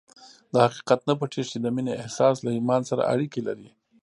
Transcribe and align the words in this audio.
دا 0.53 0.61
حقیقت 0.67 0.99
نه 1.09 1.13
پټېږي 1.19 1.49
چې 1.51 1.57
د 1.61 1.65
مینې 1.75 1.93
احساس 2.01 2.35
له 2.45 2.49
ایمان 2.57 2.81
سره 2.89 3.01
اړیکې 3.13 3.41
لري 3.47 3.69